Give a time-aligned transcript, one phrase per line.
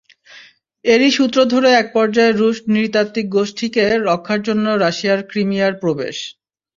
[0.85, 6.17] এরই সূত্র ধরে একপর্যায়ে রুশ নৃতাত্ত্বিক গোষ্ঠীকে রক্ষার জন্য রাশিয়ার ক্রিমিয়ায় প্রবেশ।